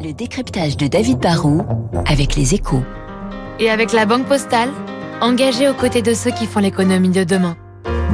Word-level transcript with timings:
Le 0.00 0.12
décryptage 0.12 0.76
de 0.76 0.86
David 0.86 1.18
Barrault 1.18 1.62
avec 2.06 2.36
les 2.36 2.54
échos. 2.54 2.82
Et 3.58 3.70
avec 3.70 3.92
la 3.92 4.06
Banque 4.06 4.26
Postale, 4.26 4.70
engagée 5.20 5.68
aux 5.68 5.74
côtés 5.74 6.02
de 6.02 6.14
ceux 6.14 6.30
qui 6.30 6.46
font 6.46 6.60
l'économie 6.60 7.08
de 7.08 7.24
demain. 7.24 7.56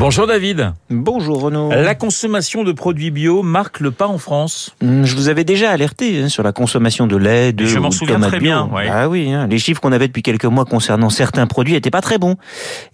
Bonjour 0.02 0.26
David. 0.26 0.72
Bonjour 0.90 1.42
Renaud. 1.42 1.70
La 1.70 1.94
consommation 1.94 2.64
de 2.64 2.72
produits 2.72 3.12
bio 3.12 3.44
marque 3.44 3.78
le 3.78 3.92
pas 3.92 4.08
en 4.08 4.18
France. 4.18 4.74
Hum, 4.82 5.04
Je 5.04 5.14
vous 5.14 5.28
avais 5.28 5.44
déjà 5.44 5.70
alerté 5.70 6.22
hein, 6.24 6.28
sur 6.28 6.42
la 6.42 6.50
consommation 6.50 7.06
de 7.06 7.14
lait, 7.16 7.52
de 7.52 7.66
Je 7.66 7.78
m'en 7.78 7.92
souviens 7.92 8.18
très 8.18 8.40
bio. 8.40 8.40
bien, 8.40 8.68
ouais. 8.72 8.88
Ah 8.90 9.08
oui, 9.08 9.30
hein, 9.32 9.46
les 9.46 9.60
chiffres 9.60 9.80
qu'on 9.80 9.92
avait 9.92 10.08
depuis 10.08 10.24
quelques 10.24 10.44
mois 10.46 10.64
concernant 10.64 11.08
certains 11.08 11.46
produits 11.46 11.76
étaient 11.76 11.92
pas 11.92 12.00
très 12.00 12.18
bons. 12.18 12.34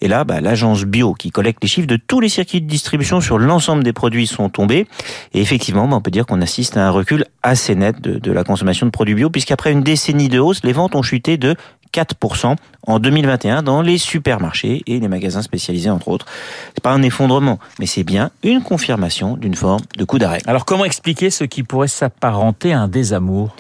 Et 0.02 0.08
là, 0.08 0.24
bah, 0.24 0.42
l'agence 0.42 0.84
bio 0.84 1.14
qui 1.14 1.30
collecte 1.30 1.62
les 1.62 1.68
chiffres 1.68 1.86
de 1.86 1.96
tous 1.96 2.20
les 2.20 2.28
circuits 2.28 2.60
de 2.60 2.66
distribution 2.68 3.22
sur 3.22 3.38
l'ensemble 3.38 3.84
des 3.84 3.94
produits 3.94 4.26
sont 4.26 4.50
tombés. 4.50 4.86
Et 5.32 5.40
effectivement, 5.40 5.88
bah, 5.88 5.96
on 5.96 6.02
peut 6.02 6.10
dire 6.10 6.26
qu'on 6.26 6.42
assiste 6.42 6.76
à 6.76 6.86
un 6.88 6.90
recul 6.90 7.24
assez 7.42 7.74
net 7.74 8.02
de, 8.02 8.18
de 8.18 8.32
la 8.32 8.44
consommation 8.44 8.84
de 8.84 8.90
produits 8.90 9.14
bio, 9.14 9.30
puisqu'après 9.30 9.72
une 9.72 9.82
décennie 9.82 10.28
de 10.28 10.40
hausse, 10.40 10.60
les 10.62 10.74
ventes 10.74 10.94
ont 10.94 11.02
chuté 11.02 11.38
de 11.38 11.56
4% 11.92 12.56
en 12.86 12.98
2021 12.98 13.62
dans 13.62 13.82
les 13.82 13.98
supermarchés 13.98 14.82
et 14.86 14.98
les 14.98 15.08
magasins 15.08 15.42
spécialisés 15.42 15.90
entre 15.90 16.08
autres. 16.08 16.26
C'est 16.74 16.82
pas 16.82 16.92
un 16.92 17.02
effondrement, 17.02 17.58
mais 17.78 17.86
c'est 17.86 18.04
bien 18.04 18.30
une 18.42 18.62
confirmation 18.62 19.36
d'une 19.36 19.54
forme 19.54 19.82
de 19.96 20.04
coup 20.04 20.18
d'arrêt. 20.18 20.40
Alors 20.46 20.64
comment 20.64 20.84
expliquer 20.84 21.30
ce 21.30 21.44
qui 21.44 21.62
pourrait 21.62 21.88
s'apparenter 21.88 22.72
à 22.72 22.80
un 22.80 22.88
désamour? 22.88 23.54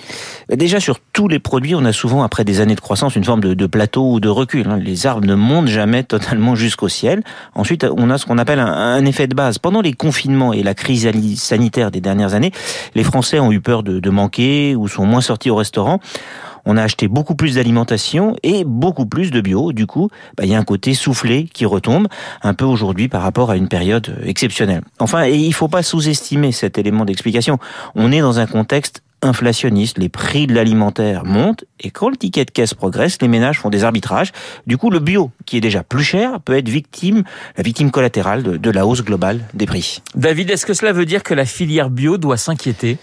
Déjà 0.48 0.80
sur 0.80 0.98
tous 1.12 1.28
les 1.28 1.38
produits, 1.38 1.74
on 1.74 1.84
a 1.84 1.92
souvent 1.92 2.22
après 2.22 2.44
des 2.44 2.60
années 2.60 2.74
de 2.74 2.80
croissance 2.80 3.16
une 3.16 3.24
forme 3.24 3.40
de, 3.40 3.52
de 3.54 3.66
plateau 3.66 4.12
ou 4.12 4.20
de 4.20 4.28
recul. 4.28 4.66
hein. 4.68 4.78
Les 4.78 5.06
arbres 5.06 5.26
ne 5.26 5.34
montent 5.34 5.68
jamais 5.68 6.02
totalement 6.04 6.54
jusqu'au 6.54 6.88
ciel. 6.88 7.22
Ensuite, 7.54 7.84
on 7.84 8.08
a 8.10 8.18
ce 8.18 8.24
qu'on 8.24 8.38
appelle 8.38 8.60
un, 8.60 8.66
un 8.66 9.04
effet 9.04 9.26
de 9.26 9.34
base. 9.34 9.58
Pendant 9.58 9.80
les 9.82 9.92
confinements 9.92 10.52
et 10.52 10.62
la 10.62 10.74
crise 10.74 11.08
sanitaire 11.36 11.90
des 11.90 12.00
dernières 12.00 12.34
années, 12.34 12.52
les 12.94 13.04
Français 13.04 13.40
ont 13.40 13.52
eu 13.52 13.60
peur 13.60 13.82
de, 13.82 14.00
de 14.00 14.10
manquer 14.10 14.74
ou 14.74 14.88
sont 14.88 15.04
moins 15.04 15.20
sortis 15.20 15.50
au 15.50 15.56
restaurant. 15.56 16.00
On 16.64 16.76
a 16.76 16.82
acheté 16.82 17.08
beaucoup 17.08 17.34
plus 17.34 17.54
d'alimentation 17.54 18.36
et 18.42 18.64
beaucoup 18.64 19.06
plus 19.06 19.30
de 19.30 19.40
bio. 19.40 19.72
Du 19.72 19.86
coup, 19.86 20.10
bah, 20.36 20.44
il 20.44 20.50
y 20.50 20.54
a 20.54 20.58
un 20.58 20.64
côté 20.64 20.94
soufflé 20.94 21.44
qui 21.44 21.64
retombe 21.66 22.08
un 22.42 22.54
peu 22.54 22.64
aujourd'hui 22.64 23.08
par 23.08 23.22
rapport 23.22 23.50
à 23.50 23.56
une 23.56 23.68
période 23.68 24.18
exceptionnelle. 24.24 24.82
Enfin, 24.98 25.26
il 25.26 25.52
faut 25.54 25.68
pas 25.68 25.82
sous-estimer 25.82 26.52
cet 26.52 26.78
élément 26.78 27.04
d'explication. 27.04 27.58
On 27.94 28.12
est 28.12 28.20
dans 28.20 28.38
un 28.38 28.46
contexte 28.46 29.02
inflationniste, 29.22 29.98
les 29.98 30.08
prix 30.08 30.46
de 30.46 30.54
l'alimentaire 30.54 31.24
montent 31.24 31.64
et 31.80 31.90
quand 31.90 32.08
le 32.08 32.16
ticket 32.16 32.44
de 32.44 32.50
caisse 32.50 32.74
progresse, 32.74 33.18
les 33.20 33.28
ménages 33.28 33.58
font 33.58 33.70
des 33.70 33.84
arbitrages. 33.84 34.32
Du 34.66 34.76
coup, 34.76 34.90
le 34.90 35.00
bio, 35.00 35.30
qui 35.44 35.56
est 35.56 35.60
déjà 35.60 35.82
plus 35.82 36.04
cher, 36.04 36.40
peut 36.40 36.56
être 36.56 36.68
victime, 36.68 37.24
la 37.56 37.62
victime 37.62 37.90
collatérale 37.90 38.60
de 38.60 38.70
la 38.70 38.86
hausse 38.86 39.02
globale 39.02 39.40
des 39.54 39.66
prix. 39.66 40.02
David, 40.14 40.50
est-ce 40.50 40.66
que 40.66 40.74
cela 40.74 40.92
veut 40.92 41.06
dire 41.06 41.22
que 41.22 41.34
la 41.34 41.44
filière 41.44 41.90
bio 41.90 42.16
doit 42.16 42.36
s'inquiéter? 42.36 42.98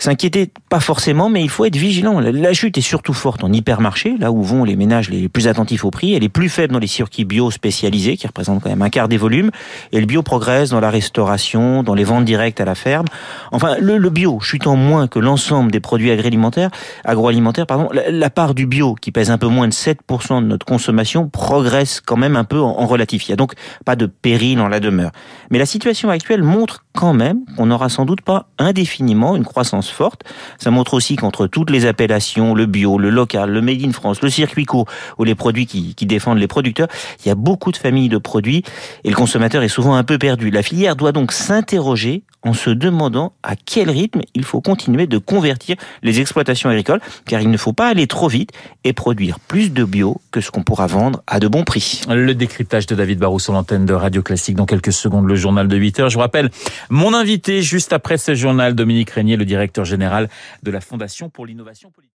S'inquiéter, 0.00 0.50
pas 0.70 0.80
forcément, 0.80 1.28
mais 1.28 1.42
il 1.42 1.50
faut 1.50 1.66
être 1.66 1.76
vigilant. 1.76 2.20
La- 2.20 2.54
chute 2.54 2.78
est 2.78 2.80
surtout 2.80 3.12
forte 3.12 3.44
en 3.44 3.52
hypermarché, 3.52 4.16
là 4.18 4.32
où 4.32 4.42
vont 4.42 4.64
les 4.64 4.74
ménages 4.74 5.10
les 5.10 5.28
plus 5.28 5.46
attentifs 5.46 5.84
au 5.84 5.90
prix. 5.90 6.14
Elle 6.14 6.24
est 6.24 6.30
plus 6.30 6.48
faible 6.48 6.72
dans 6.72 6.78
les 6.78 6.86
circuits 6.86 7.26
bio 7.26 7.50
spécialisés, 7.50 8.16
qui 8.16 8.26
représentent 8.26 8.62
quand 8.62 8.70
même 8.70 8.80
un 8.80 8.88
quart 8.88 9.08
des 9.08 9.18
volumes. 9.18 9.50
Et 9.92 10.00
le 10.00 10.06
bio 10.06 10.22
progresse 10.22 10.70
dans 10.70 10.80
la 10.80 10.88
restauration, 10.88 11.82
dans 11.82 11.92
les 11.92 12.04
ventes 12.04 12.24
directes 12.24 12.62
à 12.62 12.64
la 12.64 12.74
ferme. 12.74 13.04
Enfin, 13.52 13.76
le, 13.78 13.98
le 13.98 14.08
bio 14.08 14.40
chutant 14.40 14.74
moins 14.74 15.06
que 15.06 15.18
l'ensemble 15.18 15.70
des 15.70 15.80
produits 15.80 16.10
agroalimentaires, 16.10 16.70
agroalimentaires, 17.04 17.66
pardon, 17.66 17.90
la, 17.92 18.30
part 18.30 18.54
du 18.54 18.66
bio, 18.66 18.94
qui 18.94 19.12
pèse 19.12 19.30
un 19.30 19.36
peu 19.36 19.48
moins 19.48 19.68
de 19.68 19.74
7% 19.74 20.40
de 20.40 20.46
notre 20.46 20.64
consommation, 20.64 21.28
progresse 21.28 22.00
quand 22.00 22.16
même 22.16 22.36
un 22.36 22.44
peu 22.44 22.58
en, 22.58 22.70
en 22.70 22.86
relatif. 22.86 23.28
Il 23.28 23.32
y 23.32 23.34
a 23.34 23.36
donc 23.36 23.52
pas 23.84 23.96
de 23.96 24.06
péril 24.06 24.60
en 24.60 24.68
la 24.68 24.80
demeure. 24.80 25.10
Mais 25.50 25.58
la 25.58 25.66
situation 25.66 26.08
actuelle 26.08 26.42
montre 26.42 26.86
quand 26.94 27.12
même 27.12 27.40
qu'on 27.58 27.66
n'aura 27.66 27.90
sans 27.90 28.06
doute 28.06 28.22
pas 28.22 28.48
indéfiniment 28.58 29.36
une 29.36 29.44
croissance 29.44 29.89
forte. 29.90 30.22
Ça 30.58 30.70
montre 30.70 30.94
aussi 30.94 31.16
qu'entre 31.16 31.46
toutes 31.46 31.70
les 31.70 31.86
appellations, 31.86 32.54
le 32.54 32.66
bio, 32.66 32.98
le 32.98 33.10
local, 33.10 33.50
le 33.50 33.60
made 33.60 33.84
in 33.84 33.92
France, 33.92 34.22
le 34.22 34.30
circuit 34.30 34.64
court 34.64 34.86
ou 35.18 35.24
les 35.24 35.34
produits 35.34 35.66
qui, 35.66 35.94
défendent 36.06 36.38
les 36.38 36.48
producteurs, 36.48 36.88
il 37.24 37.28
y 37.28 37.30
a 37.30 37.34
beaucoup 37.34 37.72
de 37.72 37.76
familles 37.76 38.08
de 38.08 38.18
produits 38.18 38.64
et 39.04 39.10
le 39.10 39.14
consommateur 39.16 39.62
est 39.62 39.68
souvent 39.68 39.94
un 39.94 40.04
peu 40.04 40.18
perdu. 40.18 40.50
La 40.50 40.62
filière 40.62 40.96
doit 40.96 41.12
donc 41.12 41.32
s'interroger 41.32 42.22
en 42.42 42.54
se 42.54 42.70
demandant 42.70 43.34
à 43.42 43.54
quel 43.54 43.90
rythme 43.90 44.20
il 44.34 44.44
faut 44.44 44.60
continuer 44.60 45.06
de 45.06 45.18
convertir 45.18 45.76
les 46.02 46.20
exploitations 46.20 46.70
agricoles, 46.70 47.00
car 47.26 47.40
il 47.40 47.50
ne 47.50 47.56
faut 47.56 47.72
pas 47.72 47.88
aller 47.88 48.06
trop 48.06 48.28
vite 48.28 48.50
et 48.84 48.92
produire 48.92 49.38
plus 49.40 49.72
de 49.72 49.84
bio 49.84 50.20
que 50.30 50.40
ce 50.40 50.50
qu'on 50.50 50.62
pourra 50.62 50.86
vendre 50.86 51.22
à 51.26 51.38
de 51.38 51.48
bons 51.48 51.64
prix. 51.64 52.02
Le 52.08 52.34
décryptage 52.34 52.86
de 52.86 52.94
David 52.94 53.18
Barrou 53.18 53.38
sur 53.38 53.52
l'antenne 53.52 53.84
de 53.84 53.92
Radio 53.92 54.22
Classique 54.22 54.56
dans 54.56 54.66
quelques 54.66 54.92
secondes, 54.92 55.26
le 55.26 55.34
journal 55.34 55.68
de 55.68 55.76
8 55.76 56.00
heures. 56.00 56.08
Je 56.08 56.14
vous 56.14 56.20
rappelle, 56.20 56.50
mon 56.88 57.14
invité 57.14 57.62
juste 57.62 57.92
après 57.92 58.16
ce 58.16 58.34
journal, 58.34 58.74
Dominique 58.74 59.10
Régnier, 59.10 59.36
le 59.36 59.44
général 59.84 60.28
de 60.62 60.70
la 60.70 60.80
Fondation 60.80 61.30
pour 61.30 61.46
l'innovation 61.46 61.90
politique. 61.90 62.00